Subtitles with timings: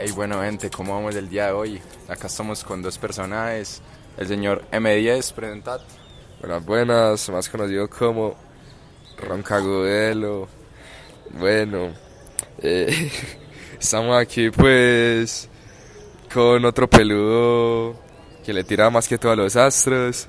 [0.00, 1.82] Hey, bueno, gente, ¿cómo vamos el día de hoy?
[2.06, 3.82] Acá estamos con dos personajes.
[4.16, 5.80] El señor M10, presentad.
[6.40, 8.36] Buenas, buenas, más conocido como
[9.16, 10.46] Roncagudelo.
[11.32, 11.92] Bueno,
[12.62, 13.10] eh,
[13.80, 15.48] estamos aquí pues
[16.32, 17.96] con otro peludo
[18.46, 20.28] que le tira más que todo a los astros,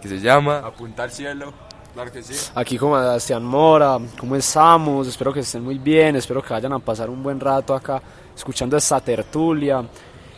[0.00, 0.60] que se llama...
[0.60, 1.52] Apunta al cielo.
[1.94, 2.50] Claro que sí.
[2.54, 5.06] Aquí con Sebastián Mora, ¿cómo estamos?
[5.06, 8.00] Espero que estén muy bien, espero que vayan a pasar un buen rato acá
[8.34, 9.84] escuchando esta tertulia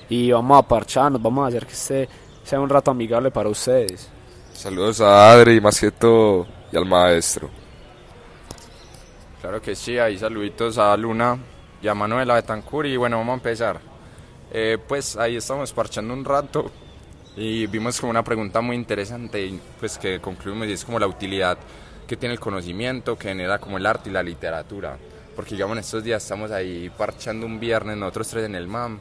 [0.09, 2.09] y vamos a parcharnos, vamos a hacer que este
[2.43, 4.09] sea un rato amigable para ustedes.
[4.53, 7.49] Saludos a Adri, más que todo, y al maestro.
[9.41, 11.39] Claro que sí, ahí saluditos a Luna
[11.81, 13.81] y a Manuela Betancur y bueno, vamos a empezar.
[14.51, 16.71] Eh, pues ahí estamos parchando un rato
[17.37, 21.59] y vimos como una pregunta muy interesante pues que concluimos y es como la utilidad
[22.07, 24.97] que tiene el conocimiento, que genera como el arte y la literatura.
[25.35, 29.01] Porque digamos en estos días estamos ahí parchando un viernes, nosotros tres en el MAM,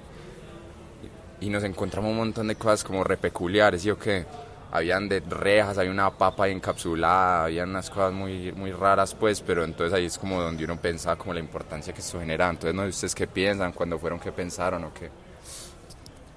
[1.41, 4.25] y nos encontramos un montón de cosas como re peculiares, ¿sí o qué?
[4.71, 9.63] Habían de rejas, había una papa encapsulada, había unas cosas muy, muy raras pues, pero
[9.63, 12.49] entonces ahí es como donde uno pensaba como la importancia que esto genera.
[12.49, 15.11] Entonces no sé ustedes qué piensan, cuando fueron, qué pensaron o qué.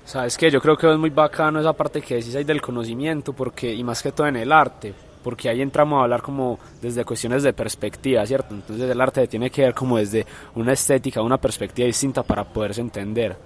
[0.06, 3.32] Sabes que yo creo que es muy bacano esa parte que decís ahí del conocimiento,
[3.32, 7.04] porque, y más que todo en el arte, porque ahí entramos a hablar como desde
[7.04, 8.54] cuestiones de perspectiva, ¿cierto?
[8.54, 12.80] Entonces el arte tiene que ver como desde una estética, una perspectiva distinta para poderse
[12.80, 13.36] entender.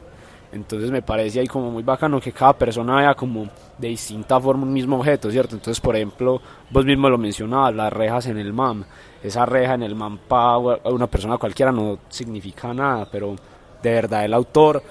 [0.52, 4.64] Entonces me parece ahí como muy bacano que cada persona vea como de distinta forma
[4.64, 5.54] un mismo objeto, ¿cierto?
[5.54, 8.84] Entonces, por ejemplo, vos mismo lo mencionabas, las rejas en el MAM.
[9.22, 13.34] Esa reja en el MAM para una persona cualquiera no significa nada, pero
[13.82, 14.82] de verdad el autor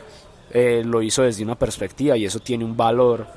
[0.51, 3.27] eh, lo hizo desde una perspectiva y eso tiene un valor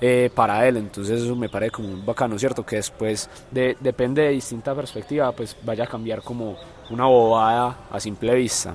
[0.00, 0.78] eh, para él.
[0.78, 2.64] Entonces eso me parece como muy bacano, ¿cierto?
[2.64, 6.56] Que después de, depende de distinta perspectiva, pues vaya a cambiar como
[6.90, 8.74] una bobada a simple vista.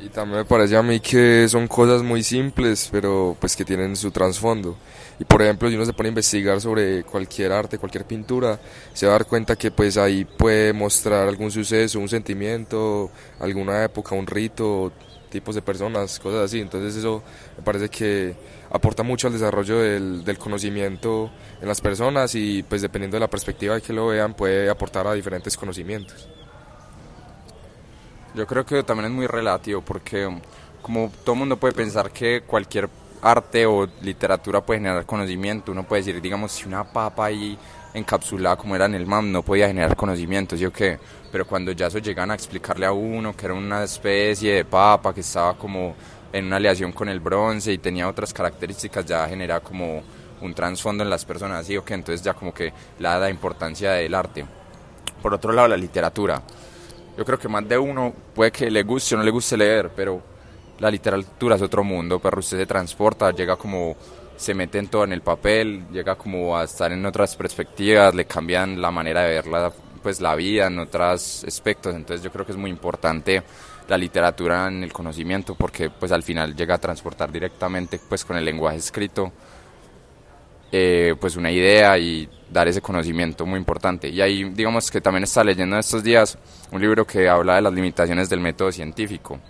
[0.00, 3.96] Y también me parece a mí que son cosas muy simples, pero pues que tienen
[3.96, 4.76] su trasfondo.
[5.18, 8.60] Y por ejemplo, si uno se pone a investigar sobre cualquier arte, cualquier pintura,
[8.94, 13.10] se va a dar cuenta que pues ahí puede mostrar algún suceso, un sentimiento,
[13.40, 14.92] alguna época, un rito,
[15.28, 16.60] tipos de personas, cosas así.
[16.60, 17.22] Entonces eso
[17.56, 18.34] me parece que
[18.70, 21.30] aporta mucho al desarrollo del, conocimiento
[21.60, 25.06] en las personas y pues dependiendo de la perspectiva de que lo vean puede aportar
[25.06, 26.28] a diferentes conocimientos.
[28.34, 30.28] Yo creo que también es muy relativo porque
[30.82, 32.88] como todo mundo puede pensar que cualquier
[33.22, 37.58] arte o literatura puede generar conocimiento, uno puede decir, digamos, si una papa ahí
[37.94, 40.98] encapsulada como era en el MAM no podía generar conocimiento, ¿sí o qué?
[41.30, 45.14] Pero cuando ya eso llegan a explicarle a uno que era una especie de papa
[45.14, 45.94] que estaba como
[46.32, 50.02] en una aleación con el bronce y tenía otras características, ya genera como
[50.40, 51.94] un trasfondo en las personas, ¿sí o qué?
[51.94, 54.44] Entonces ya como que la da importancia del arte.
[55.22, 56.42] Por otro lado, la literatura.
[57.16, 59.90] Yo creo que más de uno puede que le guste o no le guste leer,
[59.94, 60.22] pero
[60.78, 63.96] la literatura es otro mundo, pero usted se transporta, llega como
[64.38, 68.24] se mete en todo en el papel, llega como a estar en otras perspectivas, le
[68.24, 69.72] cambian la manera de ver la,
[70.02, 73.42] pues, la vida en otros aspectos, entonces yo creo que es muy importante
[73.88, 78.36] la literatura en el conocimiento porque pues al final llega a transportar directamente pues con
[78.36, 79.32] el lenguaje escrito
[80.70, 84.08] eh, pues una idea y dar ese conocimiento muy importante.
[84.08, 86.38] Y ahí digamos que también está leyendo en estos días
[86.70, 89.40] un libro que habla de las limitaciones del método científico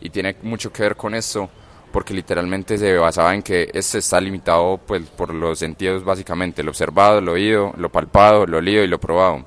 [0.00, 1.50] y tiene mucho que ver con eso
[1.92, 6.70] porque literalmente se basaba en que este está limitado pues por los sentidos básicamente, lo
[6.70, 9.44] observado, lo oído, lo palpado, lo olido y lo probado.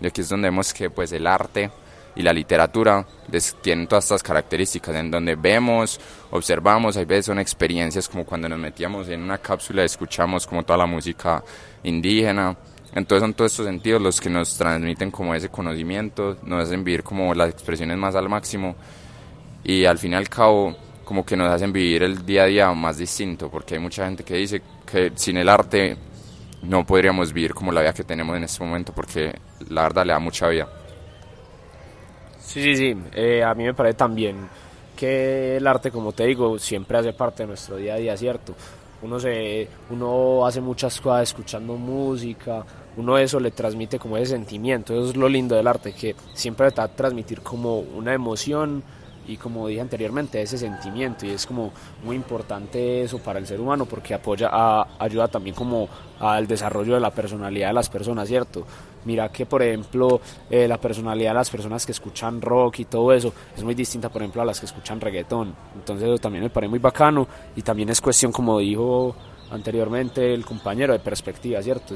[0.00, 1.70] Y aquí es donde vemos que pues el arte
[2.14, 3.06] y la literatura
[3.62, 6.00] tienen todas estas características en donde vemos,
[6.30, 10.78] observamos, hay veces son experiencias como cuando nos metíamos en una cápsula escuchamos como toda
[10.78, 11.42] la música
[11.82, 12.56] indígena.
[12.94, 17.02] Entonces son todos estos sentidos los que nos transmiten como ese conocimiento, nos hacen vivir
[17.02, 18.76] como las expresiones más al máximo
[19.64, 22.72] y al fin y al cabo como que nos hacen vivir el día a día
[22.72, 25.96] más distinto, porque hay mucha gente que dice que sin el arte
[26.62, 29.32] no podríamos vivir como la vida que tenemos en este momento, porque
[29.68, 30.68] la verdad le da mucha vida.
[32.38, 34.36] Sí, sí, sí, eh, a mí me parece también
[34.96, 38.54] que el arte, como te digo, siempre hace parte de nuestro día a día, ¿cierto?
[39.02, 42.64] Uno, se, uno hace muchas cosas escuchando música,
[42.96, 46.70] uno eso le transmite como ese sentimiento, eso es lo lindo del arte, que siempre
[46.70, 48.84] te va a transmitir como una emoción,
[49.26, 51.72] y como dije anteriormente ese sentimiento y es como
[52.04, 54.50] muy importante eso para el ser humano porque apoya
[54.98, 55.88] ayuda también como
[56.18, 58.66] al desarrollo de la personalidad de las personas cierto
[59.04, 60.20] mira que por ejemplo
[60.50, 64.08] eh, la personalidad de las personas que escuchan rock y todo eso es muy distinta
[64.08, 65.54] por ejemplo a las que escuchan reggaetón.
[65.74, 67.26] Entonces eso también me parece muy bacano
[67.56, 69.14] y también es cuestión como dijo
[69.50, 71.94] anteriormente el compañero de perspectiva cierto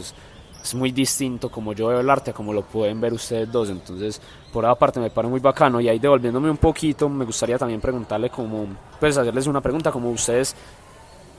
[0.75, 3.69] muy distinto como yo veo el arte como lo pueden ver ustedes dos.
[3.69, 4.21] Entonces,
[4.53, 5.81] por esa parte me parece muy bacano.
[5.81, 8.67] Y ahí devolviéndome un poquito, me gustaría también preguntarle como,
[8.99, 10.55] pues hacerles una pregunta como ustedes,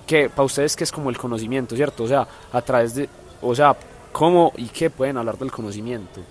[0.06, 2.04] que para ustedes qué es como el conocimiento, ¿cierto?
[2.04, 3.10] O sea, a través de,
[3.42, 3.76] o sea,
[4.12, 6.22] cómo y qué pueden hablar del conocimiento.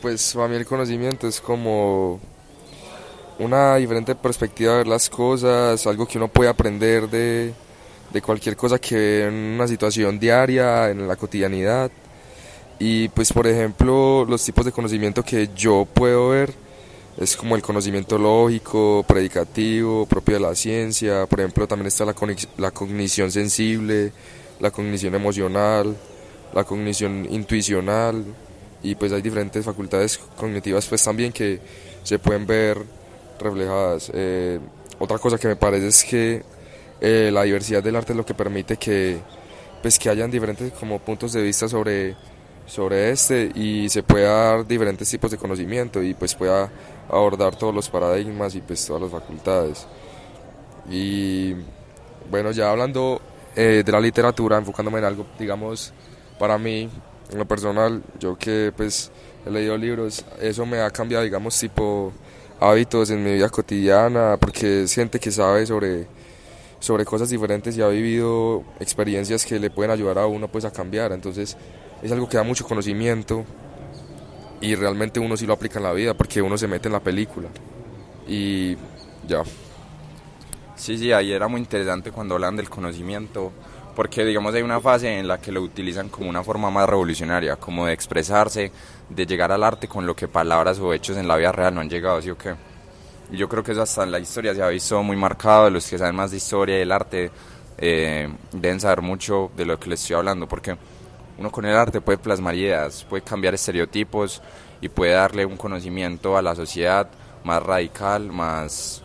[0.00, 2.18] Pues para mí el conocimiento es como
[3.38, 7.54] una diferente perspectiva de ver las cosas, algo que uno puede aprender de,
[8.12, 11.90] de cualquier cosa que en una situación diaria, en la cotidianidad.
[12.78, 16.52] Y pues por ejemplo los tipos de conocimiento que yo puedo ver
[17.16, 22.14] es como el conocimiento lógico, predicativo, propio de la ciencia, por ejemplo también está la,
[22.58, 24.12] la cognición sensible,
[24.60, 25.96] la cognición emocional,
[26.54, 28.24] la cognición intuicional
[28.82, 31.60] y pues hay diferentes facultades cognitivas pues también que
[32.02, 32.78] se pueden ver
[33.38, 34.10] reflejadas.
[34.12, 34.58] Eh,
[34.98, 36.42] otra cosa que me parece es que
[37.04, 39.18] eh, la diversidad del arte es lo que permite que,
[39.82, 42.14] pues, que hayan diferentes como puntos de vista sobre,
[42.64, 46.70] sobre este y se pueda dar diferentes tipos de conocimiento y pues pueda
[47.08, 49.84] abordar todos los paradigmas y pues todas las facultades.
[50.88, 51.54] Y
[52.30, 53.20] bueno, ya hablando
[53.56, 55.92] eh, de la literatura, enfocándome en algo, digamos,
[56.38, 56.88] para mí,
[57.32, 59.10] en lo personal, yo que pues
[59.44, 62.12] he leído libros, eso me ha cambiado, digamos, tipo
[62.60, 66.06] hábitos en mi vida cotidiana, porque es gente que sabe sobre,
[66.82, 70.72] sobre cosas diferentes y ha vivido experiencias que le pueden ayudar a uno pues a
[70.72, 71.12] cambiar.
[71.12, 71.56] Entonces
[72.02, 73.44] es algo que da mucho conocimiento
[74.60, 77.00] y realmente uno sí lo aplica en la vida porque uno se mete en la
[77.00, 77.48] película.
[78.26, 78.76] Y
[79.28, 79.44] ya.
[80.74, 83.52] Sí, sí, ahí era muy interesante cuando hablan del conocimiento,
[83.94, 87.54] porque digamos hay una fase en la que lo utilizan como una forma más revolucionaria,
[87.54, 88.72] como de expresarse,
[89.08, 91.80] de llegar al arte con lo que palabras o hechos en la vida real no
[91.80, 92.56] han llegado, ¿sí o qué?
[93.32, 95.88] Y yo creo que eso hasta en la historia se ha visto muy marcado, los
[95.88, 97.30] que saben más de historia y del arte
[97.78, 100.76] eh, deben saber mucho de lo que les estoy hablando, porque
[101.38, 104.42] uno con el arte puede plasmar ideas, puede cambiar estereotipos
[104.82, 107.08] y puede darle un conocimiento a la sociedad
[107.42, 109.02] más radical, más,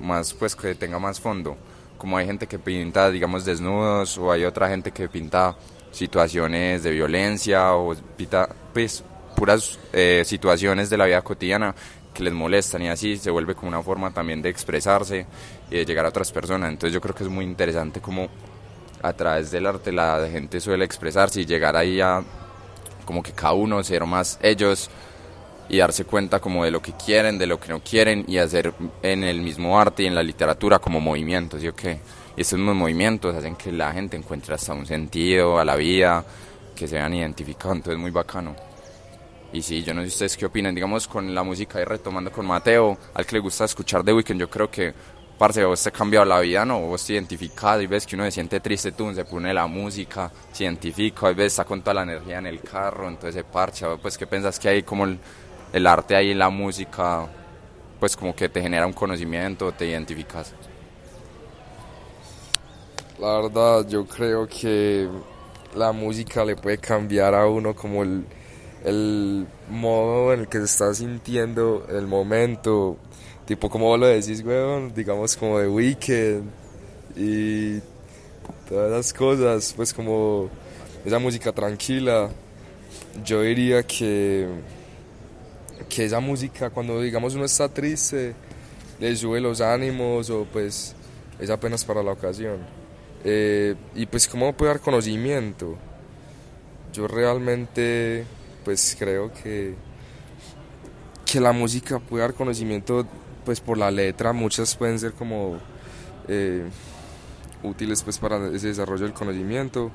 [0.00, 1.56] más pues que tenga más fondo.
[1.96, 5.54] Como hay gente que pinta, digamos, desnudos, o hay otra gente que pinta
[5.92, 9.04] situaciones de violencia, o pinta, pues,
[9.36, 11.72] puras eh, situaciones de la vida cotidiana
[12.12, 15.26] que les molestan y así se vuelve como una forma también de expresarse
[15.70, 16.70] y de llegar a otras personas.
[16.70, 18.28] Entonces yo creo que es muy interesante como
[19.02, 22.22] a través del arte la gente suele expresarse y llegar ahí a
[23.04, 24.90] como que cada uno ser más ellos
[25.68, 28.72] y darse cuenta como de lo que quieren, de lo que no quieren y hacer
[29.02, 32.00] en el mismo arte y en la literatura como movimientos, ¿sí o qué?
[32.36, 36.24] Y estos mismos movimientos hacen que la gente encuentre hasta un sentido a la vida,
[36.74, 38.69] que se vean identificados, entonces es muy bacano.
[39.52, 42.46] Y sí, yo no sé ustedes qué opinan, digamos con la música y retomando con
[42.46, 44.94] Mateo, al que le gusta escuchar The Weeknd, yo creo que,
[45.36, 46.80] parce, vos te ha cambiado la vida, ¿no?
[46.80, 50.30] Vos te identificado y ves que uno se siente triste, tú se pone la música,
[50.52, 53.96] se identifica, y ves, está con toda la energía en el carro, entonces se parcha,
[53.96, 55.18] pues, ¿qué pensás que hay como el,
[55.72, 57.26] el arte ahí, la música,
[57.98, 60.52] pues como que te genera un conocimiento, te identificas.
[63.18, 65.08] La verdad, yo creo que
[65.74, 68.24] la música le puede cambiar a uno como el,
[68.84, 72.96] el modo en el que se está sintiendo el momento,
[73.46, 76.50] tipo como lo decís, weón, digamos como de weekend
[77.16, 77.80] y
[78.68, 80.48] todas esas cosas, pues como
[81.04, 82.30] esa música tranquila,
[83.24, 84.48] yo diría que
[85.88, 88.34] que esa música cuando digamos uno está triste
[89.00, 90.94] le sube los ánimos o pues
[91.38, 92.58] es apenas para la ocasión.
[93.24, 95.76] Eh, y pues cómo puede dar conocimiento.
[96.92, 98.24] Yo realmente
[98.64, 99.74] pues creo que
[101.30, 103.06] que la música puede dar conocimiento
[103.44, 105.58] pues por la letra, muchas pueden ser como
[106.28, 106.64] eh,
[107.62, 109.90] útiles pues para ese desarrollo del conocimiento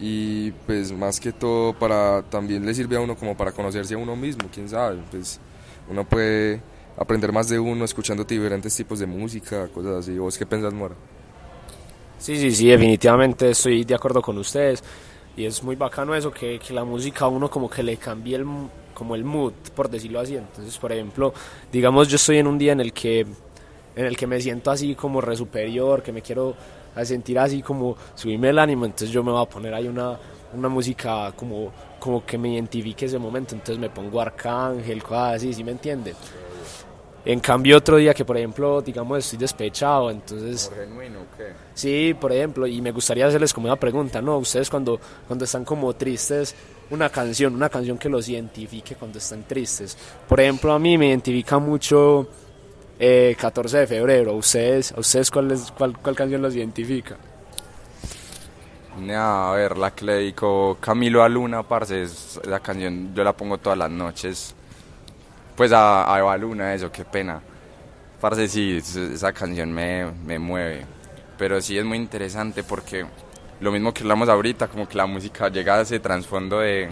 [0.00, 3.98] y pues más que todo para también le sirve a uno como para conocerse a
[3.98, 5.40] uno mismo, quién sabe, pues
[5.88, 6.60] uno puede
[6.98, 10.18] aprender más de uno escuchando diferentes tipos de música, cosas así.
[10.18, 10.94] ¿Vos qué pensás, Mora?
[12.18, 14.82] Sí, sí, sí, definitivamente estoy de acuerdo con ustedes
[15.38, 18.34] y es muy bacano eso que, que la música a uno como que le cambie
[18.34, 18.44] el
[18.92, 20.34] como el mood, por decirlo así.
[20.36, 21.32] Entonces, por ejemplo,
[21.70, 24.96] digamos yo estoy en un día en el que en el que me siento así
[24.96, 26.56] como re superior, que me quiero
[27.04, 30.18] sentir así como subirme el ánimo, entonces yo me voy a poner ahí una,
[30.52, 35.62] una música como, como que me identifique ese momento, entonces me pongo Arcángel, así, ¿sí
[35.62, 36.14] me entiende?
[37.24, 40.70] En cambio otro día que por ejemplo, digamos, estoy despechado, entonces...
[40.74, 41.52] genuino qué?
[41.74, 44.38] Sí, por ejemplo, y me gustaría hacerles como una pregunta, ¿no?
[44.38, 46.54] Ustedes cuando, cuando están como tristes,
[46.90, 49.96] una canción, una canción que los identifique cuando están tristes.
[50.28, 52.28] Por ejemplo, a mí me identifica mucho
[52.98, 54.34] 14 eh, de febrero.
[54.34, 57.16] ¿Ustedes, ¿a ustedes cuál, es, cuál, cuál canción los identifica?
[58.98, 63.32] A ver, la que le dedicó Camilo a Luna, parce, es, la canción yo la
[63.32, 64.54] pongo todas las noches.
[65.58, 67.42] Pues a, a Eva Luna, eso, qué pena.
[68.20, 70.86] Parce, sí, esa canción me, me mueve.
[71.36, 73.04] Pero sí es muy interesante porque
[73.58, 76.90] lo mismo que hablamos ahorita, como que la música llega a ese trasfondo de,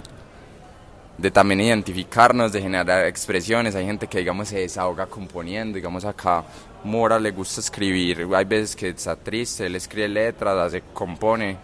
[1.16, 3.76] de también identificarnos, de generar expresiones.
[3.76, 5.76] Hay gente que, digamos, se desahoga componiendo.
[5.76, 6.42] Digamos, acá
[6.82, 8.26] Mora le gusta escribir.
[8.34, 11.56] Hay veces que está triste, él escribe letras, se compone.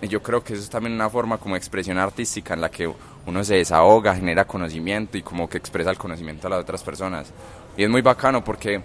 [0.00, 2.90] Y yo creo que eso es también una forma como expresión artística en la que
[3.28, 7.30] uno se desahoga, genera conocimiento y como que expresa el conocimiento a las otras personas.
[7.76, 8.80] Y es muy bacano porque,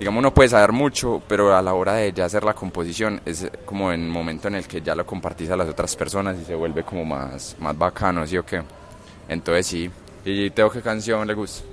[0.00, 3.48] digamos, uno puede saber mucho, pero a la hora de ya hacer la composición es
[3.64, 6.56] como el momento en el que ya lo compartís a las otras personas y se
[6.56, 8.62] vuelve como más, más bacano, ¿sí o qué?
[9.28, 9.90] Entonces sí.
[10.24, 11.64] ¿Y Teo qué canción le gusta?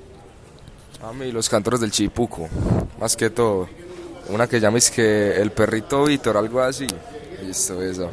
[1.02, 2.48] A mí los cantores del Chipuco,
[3.00, 3.68] más que todo.
[4.30, 6.88] Una que llaméis que El Perrito Víctor, algo así.
[7.44, 8.10] Listo, eso.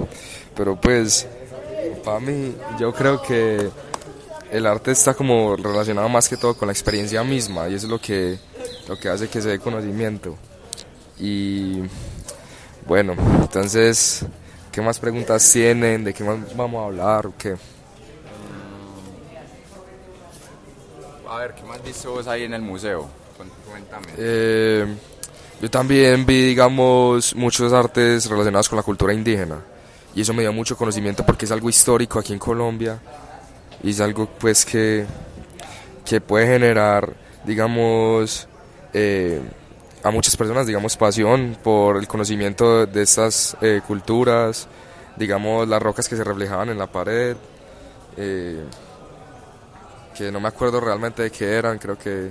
[0.57, 1.29] Pero pues,
[2.05, 3.71] para mí, yo creo que
[4.51, 7.91] el arte está como relacionado más que todo con la experiencia misma y eso es
[7.91, 8.39] lo que,
[8.89, 10.37] lo que hace que se dé conocimiento.
[11.19, 11.83] Y
[12.87, 14.25] bueno, entonces,
[14.73, 16.05] ¿qué más preguntas tienen?
[16.05, 17.27] ¿De qué más vamos a hablar?
[17.27, 17.57] ¿O qué?
[21.29, 23.09] A ver, ¿qué más viste vos ahí en el museo?
[23.69, 24.09] Cuéntame.
[24.17, 24.87] Eh,
[25.63, 29.59] yo también vi, digamos, muchos artes relacionados con la cultura indígena.
[30.15, 33.01] Y eso me dio mucho conocimiento porque es algo histórico aquí en Colombia.
[33.83, 35.07] Y es algo, pues, que,
[36.05, 37.13] que puede generar,
[37.45, 38.49] digamos,
[38.93, 39.41] eh,
[40.03, 44.67] a muchas personas, digamos, pasión por el conocimiento de estas eh, culturas.
[45.17, 47.37] Digamos, las rocas que se reflejaban en la pared.
[48.17, 48.65] Eh,
[50.17, 52.31] que no me acuerdo realmente de qué eran, creo que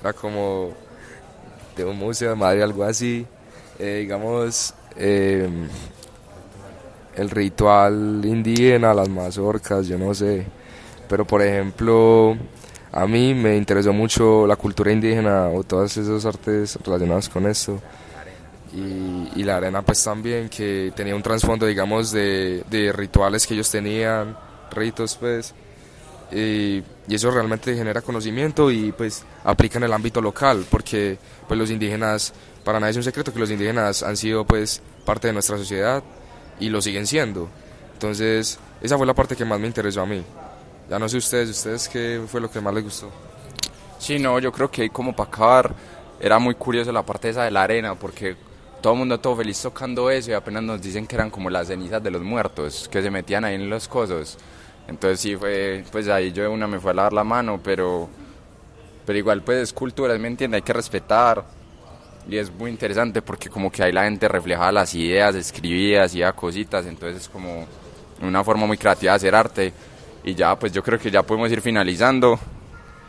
[0.00, 0.72] era como
[1.76, 3.26] de un museo de Madrid, algo así.
[3.78, 4.72] Digamos,
[7.16, 10.46] el ritual indígena, las mazorcas, yo no sé.
[11.08, 12.36] Pero por ejemplo,
[12.92, 17.80] a mí me interesó mucho la cultura indígena o todas esas artes relacionadas con esto.
[18.74, 23.70] Y, la arena pues también, que tenía un trasfondo, digamos, de, de rituales que ellos
[23.70, 24.36] tenían,
[24.70, 25.54] ritos pues
[26.32, 31.58] y, y eso realmente genera conocimiento y pues aplica en el ámbito local porque pues
[31.58, 32.32] los indígenas
[32.64, 36.02] para nadie es un secreto que los indígenas han sido pues parte de nuestra sociedad
[36.60, 37.48] y lo siguen siendo
[37.92, 40.22] entonces esa fue la parte que más me interesó a mí
[40.88, 43.10] ya no sé ustedes ustedes qué fue lo que más les gustó
[43.98, 45.74] Sí, no, yo creo que como para acabar
[46.20, 48.36] era muy curioso la parte esa de la arena porque
[48.82, 51.68] todo el mundo todo feliz tocando eso y apenas nos dicen que eran como las
[51.68, 54.36] cenizas de los muertos que se metían ahí en los cosos
[54.88, 58.08] entonces sí fue, pues ahí yo de una me fue a lavar la mano, pero,
[59.04, 60.56] pero igual pues es cultura, ¿me entiende?
[60.56, 61.44] Hay que respetar.
[62.28, 66.32] Y es muy interesante porque como que ahí la gente reflejaba las ideas, escribía, hacía
[66.32, 67.66] cositas, entonces es como
[68.20, 69.72] una forma muy creativa de hacer arte.
[70.24, 72.38] Y ya, pues yo creo que ya podemos ir finalizando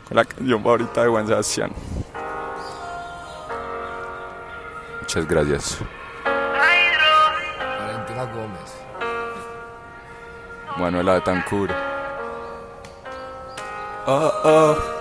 [0.06, 1.72] con la canción favorita de Juan Sebastián.
[5.00, 5.78] Muchas gracias.
[7.80, 8.78] Valentina Gómez
[10.78, 11.72] Manuela Betancourt.
[14.06, 14.97] Oh, oh.